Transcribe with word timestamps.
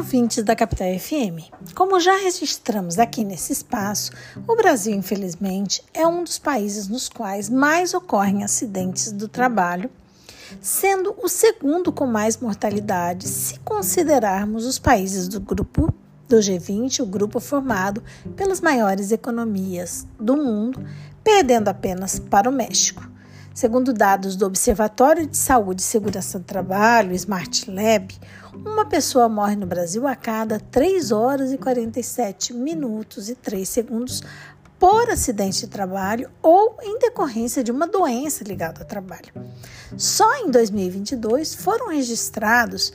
ouvintes 0.00 0.42
da 0.42 0.56
Capital 0.56 0.98
FM. 0.98 1.52
Como 1.74 2.00
já 2.00 2.16
registramos 2.16 2.98
aqui 2.98 3.22
nesse 3.22 3.52
espaço, 3.52 4.10
o 4.48 4.56
Brasil, 4.56 4.94
infelizmente, 4.94 5.84
é 5.92 6.06
um 6.06 6.24
dos 6.24 6.38
países 6.38 6.88
nos 6.88 7.06
quais 7.06 7.50
mais 7.50 7.92
ocorrem 7.92 8.42
acidentes 8.42 9.12
do 9.12 9.28
trabalho, 9.28 9.90
sendo 10.58 11.14
o 11.22 11.28
segundo 11.28 11.92
com 11.92 12.06
mais 12.06 12.38
mortalidade 12.38 13.28
se 13.28 13.58
considerarmos 13.58 14.64
os 14.64 14.78
países 14.78 15.28
do 15.28 15.38
grupo 15.38 15.92
do 16.26 16.36
G20, 16.36 17.00
o 17.00 17.06
grupo 17.06 17.38
formado 17.38 18.02
pelas 18.34 18.62
maiores 18.62 19.12
economias 19.12 20.06
do 20.18 20.34
mundo, 20.34 20.82
perdendo 21.22 21.68
apenas 21.68 22.18
para 22.18 22.48
o 22.48 22.52
México. 22.52 23.06
Segundo 23.54 23.92
dados 23.92 24.36
do 24.36 24.46
Observatório 24.46 25.26
de 25.26 25.36
Saúde 25.36 25.82
e 25.82 25.84
Segurança 25.84 26.38
do 26.38 26.44
Trabalho, 26.44 27.12
Smart 27.12 27.70
Lab, 27.70 28.14
uma 28.54 28.84
pessoa 28.84 29.28
morre 29.28 29.56
no 29.56 29.66
Brasil 29.66 30.06
a 30.06 30.14
cada 30.14 30.60
3 30.60 31.10
horas 31.10 31.52
e 31.52 31.58
47 31.58 32.54
minutos 32.54 33.28
e 33.28 33.34
3 33.34 33.68
segundos 33.68 34.22
por 34.78 35.10
acidente 35.10 35.60
de 35.60 35.66
trabalho 35.66 36.30
ou 36.42 36.78
em 36.82 36.98
decorrência 36.98 37.62
de 37.62 37.70
uma 37.70 37.86
doença 37.86 38.42
ligada 38.44 38.80
ao 38.80 38.86
trabalho. 38.86 39.30
Só 39.96 40.36
em 40.36 40.50
2022 40.50 41.54
foram 41.54 41.88
registrados 41.88 42.92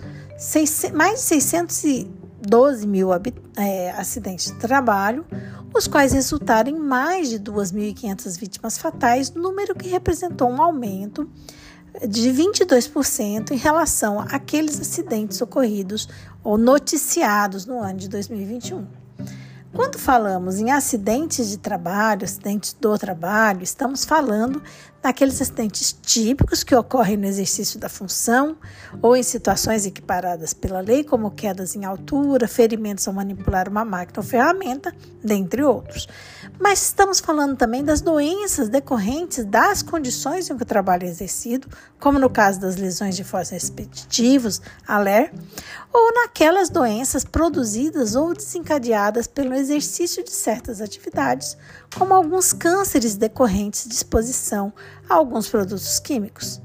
mais 0.94 1.20
de 1.20 1.26
612 1.26 2.88
mil 2.88 3.10
é, 3.56 3.92
acidentes 3.92 4.48
de 4.52 4.58
trabalho, 4.58 5.26
os 5.76 5.88
quais 5.88 6.14
resultaram 6.14 6.72
em 6.72 6.80
mais 6.80 7.30
de 7.30 7.40
2.500 7.40 8.40
vítimas 8.40 8.78
fatais, 8.78 9.34
número 9.34 9.76
que 9.76 9.90
representou 9.90 10.50
um 10.50 10.62
aumento 10.62 11.30
de 12.08 12.30
22% 12.30 13.52
em 13.52 13.58
relação 13.58 14.20
àqueles 14.20 14.80
acidentes 14.80 15.42
ocorridos 15.42 16.08
ou 16.44 16.58
noticiados 16.58 17.66
no 17.66 17.80
ano 17.80 18.00
de 18.00 18.10
2021. 18.10 19.05
Quando 19.76 20.00
falamos 20.00 20.58
em 20.58 20.72
acidentes 20.72 21.50
de 21.50 21.58
trabalho, 21.58 22.24
acidentes 22.24 22.72
do 22.72 22.98
trabalho, 22.98 23.62
estamos 23.62 24.06
falando 24.06 24.64
daqueles 25.06 25.40
acidentes 25.40 25.96
típicos 26.02 26.64
que 26.64 26.74
ocorrem 26.74 27.16
no 27.16 27.28
exercício 27.28 27.80
da 27.80 27.88
função 27.88 28.58
ou 29.04 29.16
em 29.16 29.22
situações 29.22 29.86
equiparadas 29.86 30.52
pela 30.52 30.80
lei, 30.80 31.04
como 31.04 31.30
quedas 31.30 31.76
em 31.76 31.86
altura, 31.86 32.48
ferimentos 32.48 33.08
ao 33.08 33.14
manipular 33.14 33.70
uma 33.70 33.86
máquina 33.86 34.20
ou 34.20 34.24
ferramenta, 34.24 34.96
dentre 35.24 35.62
outros. 35.62 36.08
Mas 36.60 36.82
estamos 36.84 37.20
falando 37.20 37.56
também 37.56 37.84
das 37.84 38.02
doenças 38.02 38.70
decorrentes 38.70 39.46
das 39.46 39.84
condições 39.84 40.50
em 40.50 40.58
que 40.58 40.64
o 40.64 40.66
trabalho 40.66 41.04
é 41.04 41.08
exercido, 41.08 41.68
como 42.00 42.18
no 42.18 42.30
caso 42.30 42.60
das 42.60 42.76
lesões 42.76 43.16
de 43.16 43.24
fósseis 43.24 43.70
repetitivos, 43.70 44.60
ALER, 44.88 45.32
ou 45.94 46.14
naquelas 46.14 46.70
doenças 46.70 47.24
produzidas 47.24 48.16
ou 48.16 48.34
desencadeadas 48.34 49.28
pelo 49.28 49.54
exercício 49.66 50.24
de 50.24 50.32
certas 50.32 50.80
atividades, 50.80 51.58
como 51.98 52.14
alguns 52.14 52.54
cânceres 52.54 53.16
decorrentes 53.16 53.88
de 53.88 53.94
exposição 53.94 54.72
a 55.10 55.16
alguns 55.16 55.50
produtos 55.50 56.00
químicos. 56.00 56.62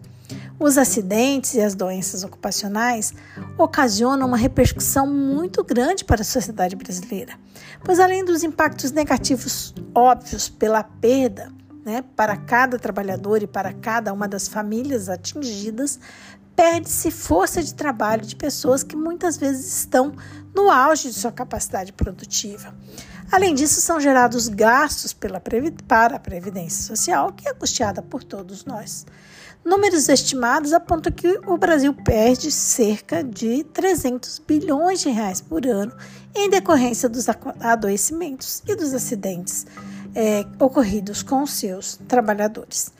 Os 0.58 0.76
acidentes 0.76 1.54
e 1.54 1.60
as 1.60 1.74
doenças 1.74 2.22
ocupacionais 2.22 3.14
ocasionam 3.56 4.26
uma 4.28 4.36
repercussão 4.36 5.06
muito 5.06 5.64
grande 5.64 6.04
para 6.04 6.20
a 6.20 6.24
sociedade 6.24 6.76
brasileira, 6.76 7.32
pois 7.82 7.98
além 7.98 8.24
dos 8.24 8.42
impactos 8.42 8.92
negativos 8.92 9.74
óbvios 9.94 10.50
pela 10.50 10.84
perda 10.84 11.50
né, 11.84 12.04
para 12.16 12.36
cada 12.36 12.78
trabalhador 12.78 13.42
e 13.42 13.46
para 13.46 13.72
cada 13.72 14.12
uma 14.12 14.28
das 14.28 14.48
famílias 14.48 15.08
atingidas, 15.08 15.98
perde-se 16.54 17.10
força 17.10 17.62
de 17.62 17.74
trabalho 17.74 18.24
de 18.24 18.36
pessoas 18.36 18.82
que 18.82 18.94
muitas 18.94 19.36
vezes 19.36 19.78
estão 19.78 20.12
no 20.54 20.70
auge 20.70 21.08
de 21.08 21.14
sua 21.14 21.32
capacidade 21.32 21.92
produtiva. 21.92 22.74
Além 23.32 23.54
disso, 23.54 23.80
são 23.80 24.00
gerados 24.00 24.48
gastos 24.48 25.12
pela, 25.12 25.40
para 25.86 26.16
a 26.16 26.20
Previdência 26.20 26.82
Social, 26.82 27.32
que 27.32 27.48
é 27.48 27.54
custeada 27.54 28.02
por 28.02 28.24
todos 28.24 28.64
nós. 28.64 29.06
Números 29.64 30.08
estimados 30.08 30.72
apontam 30.72 31.12
que 31.12 31.38
o 31.46 31.56
Brasil 31.56 31.94
perde 31.94 32.50
cerca 32.50 33.22
de 33.22 33.62
300 33.64 34.38
bilhões 34.40 35.00
de 35.00 35.10
reais 35.10 35.40
por 35.40 35.66
ano 35.66 35.92
em 36.34 36.50
decorrência 36.50 37.08
dos 37.08 37.26
adoecimentos 37.60 38.62
e 38.66 38.74
dos 38.74 38.92
acidentes 38.94 39.66
é, 40.14 40.44
ocorridos 40.58 41.22
com 41.22 41.46
seus 41.46 41.98
trabalhadores. 42.08 42.92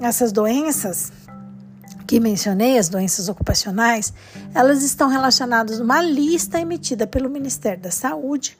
Essas 0.00 0.32
doenças 0.32 1.12
que 2.06 2.20
mencionei, 2.20 2.78
as 2.78 2.88
doenças 2.88 3.28
ocupacionais, 3.28 4.12
elas 4.54 4.82
estão 4.82 5.08
relacionadas 5.08 5.78
numa 5.78 6.02
lista 6.02 6.60
emitida 6.60 7.06
pelo 7.06 7.30
Ministério 7.30 7.82
da 7.82 7.90
Saúde, 7.90 8.58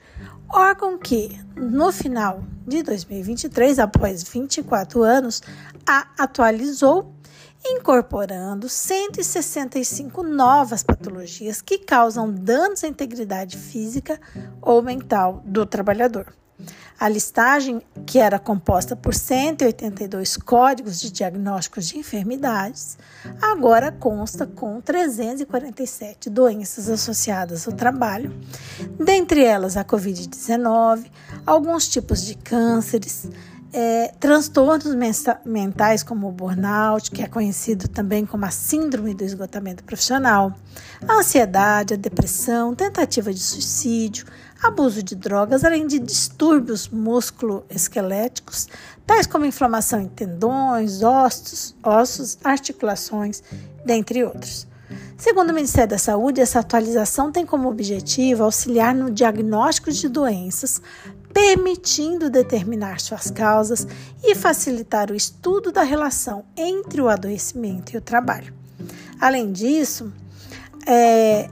órgão 0.49 0.99
que, 0.99 1.39
no 1.57 1.93
final 1.93 2.43
de 2.67 2.83
2023, 2.83 3.79
após 3.79 4.23
24 4.23 5.03
anos, 5.03 5.43
a 5.87 6.07
atualizou 6.19 7.15
incorporando 7.65 8.69
165 8.69 10.23
novas 10.23 10.83
patologias 10.83 11.63
que 11.63 11.79
causam 11.79 12.33
danos 12.33 12.83
à 12.83 12.89
integridade 12.89 13.57
física 13.57 14.21
ou 14.61 14.83
mental 14.83 15.43
do 15.45 15.65
trabalhador. 15.65 16.35
A 17.03 17.09
listagem, 17.09 17.83
que 18.07 18.21
era 18.21 18.39
composta 18.39 18.95
por 18.95 19.13
182 19.13 20.37
códigos 20.37 21.01
de 21.01 21.11
diagnósticos 21.11 21.89
de 21.89 21.99
enfermidades, 21.99 22.97
agora 23.41 23.91
consta 23.91 24.47
com 24.47 24.81
347 24.81 26.31
doenças 26.31 26.89
associadas 26.89 27.67
ao 27.67 27.75
trabalho, 27.75 28.33
dentre 29.05 29.43
elas 29.45 29.77
a 29.77 29.85
Covid-19, 29.85 31.11
alguns 31.45 31.89
tipos 31.89 32.25
de 32.25 32.37
cânceres, 32.37 33.29
é, 33.73 34.13
transtornos 34.21 34.95
mentais 35.45 36.03
como 36.03 36.29
o 36.29 36.33
burnout, 36.33 37.11
que 37.11 37.23
é 37.23 37.27
conhecido 37.27 37.89
também 37.89 38.27
como 38.27 38.45
a 38.45 38.51
síndrome 38.51 39.15
do 39.15 39.25
esgotamento 39.25 39.83
profissional, 39.83 40.55
a 41.09 41.15
ansiedade, 41.15 41.95
a 41.95 41.97
depressão, 41.97 42.75
tentativa 42.75 43.33
de 43.33 43.41
suicídio, 43.41 44.27
abuso 44.63 45.03
de 45.03 45.17
drogas, 45.17 45.65
além 45.65 45.87
de 45.87 45.99
distúrbios 45.99 46.89
músculo-esqueléticos, 46.89 48.69
tais 49.07 49.27
como 49.27 49.47
inflamação 49.47 50.01
em 50.01 50.09
tendões, 50.09 51.03
ossos, 51.03 51.75
ossos, 51.83 52.39
articulações, 52.45 53.43
dentre 53.85 54.23
outros. 54.23 54.67
Segundo 55.17 55.51
o 55.51 55.55
Ministério 55.55 55.91
da 55.91 55.99
Saúde, 55.99 56.41
essa 56.41 56.59
atualização 56.59 57.31
tem 57.31 57.47
como 57.47 57.69
objetivo 57.69 58.43
auxiliar 58.43 58.95
no 58.95 59.11
diagnóstico 59.11 59.91
de 59.91 60.09
doenças, 60.09 60.83
permitindo 61.43 62.31
determinar 62.31 63.01
suas 63.01 63.29
causas 63.29 63.85
e 64.23 64.33
facilitar 64.33 65.11
o 65.11 65.15
estudo 65.17 65.73
da 65.73 65.83
relação 65.83 66.45
entre 66.57 67.03
o 67.03 67.09
adoecimento 67.09 67.93
e 67.93 67.97
o 67.97 68.01
trabalho. 68.01 68.55
Além 69.21 69.51
disso, 69.51 70.13
é, 70.87 71.51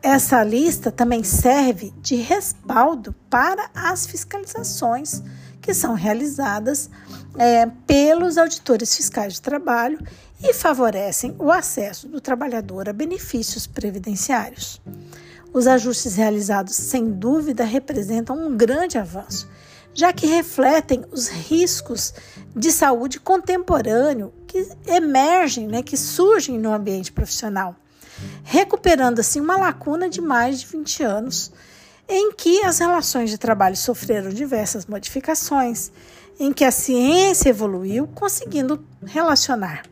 essa 0.00 0.44
lista 0.44 0.92
também 0.92 1.24
serve 1.24 1.92
de 2.00 2.14
respaldo 2.14 3.12
para 3.28 3.68
as 3.74 4.06
fiscalizações 4.06 5.20
que 5.60 5.74
são 5.74 5.94
realizadas 5.94 6.88
é, 7.36 7.66
pelos 7.84 8.38
auditores 8.38 8.94
fiscais 8.94 9.34
de 9.34 9.42
trabalho 9.42 9.98
e 10.40 10.54
favorecem 10.54 11.34
o 11.36 11.50
acesso 11.50 12.06
do 12.06 12.20
trabalhador 12.20 12.88
a 12.88 12.92
benefícios 12.92 13.66
previdenciários. 13.66 14.80
Os 15.52 15.66
ajustes 15.66 16.16
realizados, 16.16 16.74
sem 16.74 17.10
dúvida, 17.10 17.64
representam 17.64 18.36
um 18.36 18.56
grande 18.56 18.98
avanço, 18.98 19.48
já 19.92 20.12
que 20.12 20.26
refletem 20.26 21.04
os 21.12 21.28
riscos 21.28 22.14
de 22.56 22.72
saúde 22.72 23.20
contemporâneo 23.20 24.32
que 24.46 24.66
emergem, 24.86 25.66
né, 25.66 25.82
que 25.82 25.96
surgem 25.96 26.58
no 26.58 26.72
ambiente 26.72 27.12
profissional 27.12 27.76
recuperando 28.42 29.20
assim 29.20 29.40
uma 29.40 29.56
lacuna 29.56 30.08
de 30.08 30.20
mais 30.20 30.60
de 30.60 30.66
20 30.66 31.02
anos, 31.02 31.52
em 32.08 32.32
que 32.32 32.62
as 32.64 32.78
relações 32.78 33.30
de 33.30 33.38
trabalho 33.38 33.76
sofreram 33.76 34.30
diversas 34.30 34.86
modificações, 34.86 35.90
em 36.38 36.52
que 36.52 36.64
a 36.64 36.70
ciência 36.70 37.50
evoluiu, 37.50 38.06
conseguindo 38.08 38.84
relacionar 39.04 39.82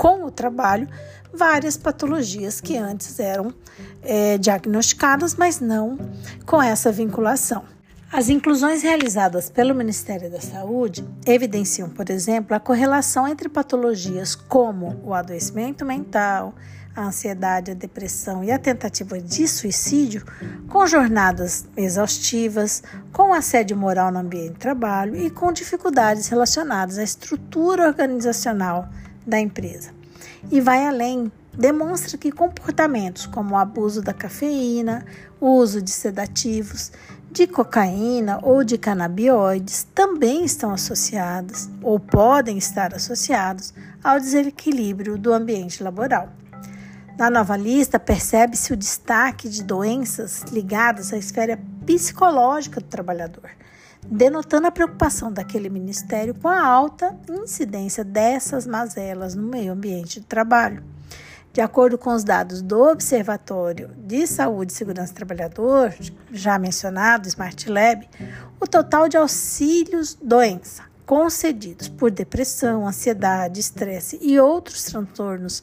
com 0.00 0.24
o 0.24 0.30
trabalho 0.30 0.88
várias 1.30 1.76
patologias 1.76 2.58
que 2.58 2.74
antes 2.74 3.20
eram 3.20 3.52
é, 4.02 4.38
diagnosticadas, 4.38 5.34
mas 5.34 5.60
não 5.60 5.98
com 6.46 6.62
essa 6.62 6.90
vinculação. 6.90 7.64
As 8.10 8.30
inclusões 8.30 8.82
realizadas 8.82 9.50
pelo 9.50 9.74
Ministério 9.74 10.30
da 10.30 10.40
Saúde 10.40 11.04
evidenciam, 11.26 11.90
por 11.90 12.08
exemplo, 12.08 12.56
a 12.56 12.58
correlação 12.58 13.28
entre 13.28 13.46
patologias 13.46 14.34
como 14.34 14.98
o 15.04 15.12
adoecimento 15.12 15.84
mental, 15.84 16.54
a 16.96 17.02
ansiedade, 17.02 17.70
a 17.70 17.74
depressão 17.74 18.42
e 18.42 18.50
a 18.50 18.58
tentativa 18.58 19.20
de 19.20 19.46
suicídio, 19.46 20.24
com 20.66 20.86
jornadas 20.86 21.68
exaustivas, 21.76 22.82
com 23.12 23.34
assédio 23.34 23.76
moral 23.76 24.10
no 24.10 24.20
ambiente 24.20 24.54
de 24.54 24.60
trabalho 24.60 25.14
e 25.14 25.28
com 25.28 25.52
dificuldades 25.52 26.26
relacionadas 26.28 26.96
à 26.96 27.02
estrutura 27.02 27.86
organizacional 27.86 28.88
da 29.26 29.38
empresa. 29.38 29.90
e 30.50 30.60
vai 30.60 30.86
além. 30.86 31.30
Demonstra 31.52 32.16
que 32.16 32.30
comportamentos 32.30 33.26
como 33.26 33.54
o 33.54 33.58
abuso 33.58 34.00
da 34.00 34.14
cafeína, 34.14 35.04
o 35.40 35.48
uso 35.56 35.82
de 35.82 35.90
sedativos, 35.90 36.92
de 37.30 37.46
cocaína 37.46 38.38
ou 38.42 38.64
de 38.64 38.78
canabinoides 38.78 39.86
também 39.94 40.44
estão 40.44 40.72
associados 40.72 41.68
ou 41.82 41.98
podem 41.98 42.56
estar 42.56 42.94
associados 42.94 43.72
ao 44.02 44.18
desequilíbrio 44.18 45.18
do 45.18 45.32
ambiente 45.32 45.82
laboral. 45.82 46.28
Na 47.18 47.28
nova 47.28 47.56
lista, 47.56 47.98
percebe-se 47.98 48.72
o 48.72 48.76
destaque 48.76 49.48
de 49.48 49.62
doenças 49.62 50.42
ligadas 50.50 51.12
à 51.12 51.18
esfera 51.18 51.58
psicológica 51.84 52.80
do 52.80 52.86
trabalhador, 52.86 53.50
denotando 54.06 54.66
a 54.66 54.70
preocupação 54.70 55.32
daquele 55.32 55.68
ministério 55.68 56.34
com 56.34 56.48
a 56.48 56.64
alta 56.64 57.18
incidência 57.28 58.04
dessas 58.04 58.66
mazelas 58.66 59.34
no 59.34 59.42
meio 59.42 59.72
ambiente 59.72 60.20
de 60.20 60.26
trabalho. 60.26 60.82
De 61.52 61.60
acordo 61.60 61.98
com 61.98 62.14
os 62.14 62.22
dados 62.22 62.62
do 62.62 62.80
Observatório 62.80 63.90
de 63.96 64.24
Saúde 64.26 64.72
e 64.72 64.76
Segurança 64.76 65.12
do 65.12 65.16
Trabalhador, 65.16 65.92
já 66.30 66.58
mencionado, 66.58 67.26
Smart 67.26 67.68
Lab, 67.68 68.08
o 68.60 68.66
total 68.68 69.08
de 69.08 69.16
auxílios 69.16 70.14
doença 70.14 70.84
concedidos 71.04 71.88
por 71.88 72.08
depressão, 72.12 72.86
ansiedade, 72.86 73.58
estresse 73.58 74.16
e 74.22 74.38
outros 74.38 74.84
transtornos 74.84 75.60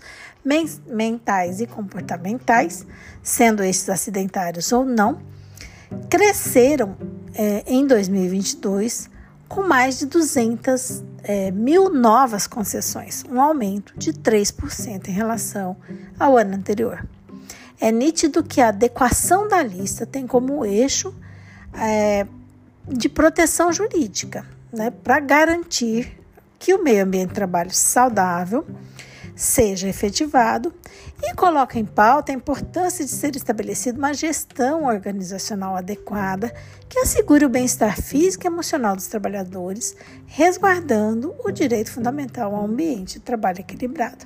mentais 0.85 1.61
e 1.61 1.65
comportamentais, 1.65 2.85
sendo 3.23 3.63
estes 3.63 3.87
acidentários 3.87 4.73
ou 4.73 4.83
não, 4.83 5.21
cresceram 6.09 6.97
é, 7.33 7.63
em 7.67 7.85
2022 7.85 9.09
com 9.47 9.63
mais 9.63 9.97
de 9.99 10.05
200 10.05 11.03
é, 11.23 11.51
mil 11.51 11.89
novas 11.89 12.47
concessões, 12.47 13.23
um 13.29 13.41
aumento 13.41 13.93
de 13.97 14.11
3% 14.13 15.07
em 15.07 15.11
relação 15.11 15.77
ao 16.19 16.37
ano 16.37 16.55
anterior. 16.55 17.05
É 17.79 17.91
nítido 17.91 18.43
que 18.43 18.59
a 18.59 18.69
adequação 18.69 19.47
da 19.47 19.61
lista 19.61 20.05
tem 20.05 20.25
como 20.25 20.65
eixo 20.65 21.13
é, 21.73 22.25
de 22.87 23.07
proteção 23.07 23.71
jurídica, 23.71 24.45
né, 24.71 24.91
para 24.91 25.19
garantir 25.19 26.17
que 26.59 26.73
o 26.73 26.83
meio 26.83 27.03
ambiente 27.03 27.29
de 27.29 27.35
trabalho 27.35 27.71
saudável 27.71 28.65
seja 29.37 29.87
efetivado 29.87 30.73
e 31.21 31.33
coloca 31.35 31.77
em 31.77 31.85
pauta 31.85 32.31
a 32.31 32.35
importância 32.35 33.05
de 33.05 33.11
ser 33.11 33.35
estabelecida 33.35 33.97
uma 33.97 34.13
gestão 34.13 34.85
organizacional 34.85 35.75
adequada 35.75 36.51
que 36.89 36.99
assegure 36.99 37.45
o 37.45 37.49
bem-estar 37.49 38.01
físico 38.01 38.45
e 38.45 38.47
emocional 38.47 38.95
dos 38.95 39.07
trabalhadores, 39.07 39.95
resguardando 40.25 41.35
o 41.45 41.51
direito 41.51 41.91
fundamental 41.91 42.55
ao 42.55 42.65
ambiente 42.65 43.13
de 43.13 43.19
trabalho 43.19 43.59
equilibrado. 43.59 44.25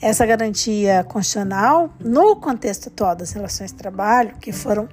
Essa 0.00 0.26
garantia 0.26 1.02
constitucional, 1.04 1.90
no 1.98 2.36
contexto 2.36 2.88
atual 2.88 3.16
das 3.16 3.32
relações 3.32 3.72
de 3.72 3.78
trabalho, 3.78 4.36
que 4.38 4.52
foram 4.52 4.86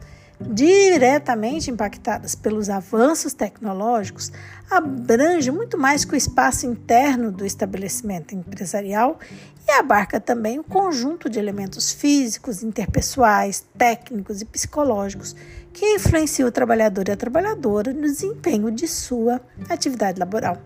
diretamente 0.50 1.72
impactadas 1.72 2.36
pelos 2.36 2.70
avanços 2.70 3.34
tecnológicos, 3.34 4.32
abrange 4.70 5.52
muito 5.52 5.78
mais 5.78 6.06
que 6.06 6.14
o 6.14 6.18
espaço 6.18 6.66
interno 6.66 7.32
do 7.32 7.46
estabelecimento 7.46 8.36
empresarial 8.36 9.20
e 9.68 9.72
abarca 9.72 10.20
também 10.20 10.60
o 10.60 10.64
conjunto 10.64 11.30
de 11.30 11.40
elementos 11.40 11.92
físicos, 11.92 12.64
interpessoais, 12.64 13.66
técnicos 13.78 14.42
e 14.42 14.46
psicológicos 14.46 15.36
que 15.72 15.96
influenciam 15.96 16.48
o 16.48 16.52
trabalhador 16.52 17.08
e 17.08 17.12
a 17.12 17.18
trabalhadora 17.18 17.94
no 17.94 18.02
desempenho 18.02 18.70
de 18.70 18.88
sua 18.88 19.42
atividade 19.70 20.20
laboral. 20.20 20.58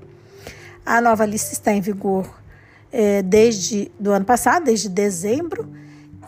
A 0.85 0.99
nova 0.99 1.25
lista 1.25 1.53
está 1.53 1.71
em 1.71 1.81
vigor 1.81 2.29
eh, 2.91 3.21
desde 3.21 3.91
do 3.99 4.11
ano 4.11 4.25
passado, 4.25 4.65
desde 4.65 4.89
dezembro 4.89 5.69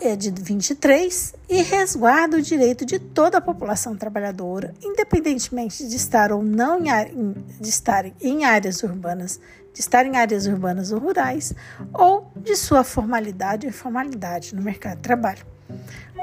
é 0.01 0.15
de 0.15 0.31
23 0.31 1.33
e 1.49 1.61
resguarda 1.61 2.37
o 2.37 2.41
direito 2.41 2.85
de 2.85 2.99
toda 2.99 3.37
a 3.37 3.41
população 3.41 3.95
trabalhadora, 3.95 4.73
independentemente 4.83 5.87
de 5.87 5.95
estar 5.95 6.31
ou 6.31 6.43
não 6.43 6.79
em, 6.85 7.33
de 7.59 7.69
estar 7.69 8.05
em 8.21 8.45
áreas 8.45 8.83
urbanas, 8.83 9.39
de 9.73 9.79
estar 9.79 10.05
em 10.05 10.17
áreas 10.17 10.45
urbanas 10.47 10.91
ou 10.91 10.99
rurais, 10.99 11.53
ou 11.93 12.31
de 12.35 12.55
sua 12.55 12.83
formalidade 12.83 13.65
ou 13.65 13.69
informalidade 13.69 14.55
no 14.55 14.61
mercado 14.61 14.97
de 14.97 15.03
trabalho. 15.03 15.45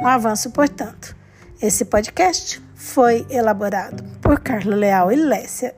Um 0.00 0.06
avanço, 0.06 0.50
portanto. 0.50 1.16
Esse 1.60 1.86
podcast 1.86 2.62
foi 2.74 3.26
elaborado 3.30 4.04
por 4.20 4.40
Carlos 4.40 4.76
Leal 4.76 5.10
e 5.10 5.16
Lécia 5.16 5.74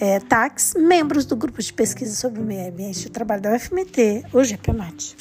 é, 0.00 0.18
Tax, 0.20 0.74
membros 0.76 1.24
do 1.24 1.36
grupo 1.36 1.62
de 1.62 1.72
pesquisa 1.72 2.14
sobre 2.14 2.40
o 2.40 2.44
meio 2.44 2.68
ambiente 2.68 3.04
e 3.04 3.06
o 3.06 3.10
trabalho 3.10 3.42
da 3.42 3.54
UFMT, 3.54 4.24
o 4.32 4.42
GPMAT. 4.42 5.16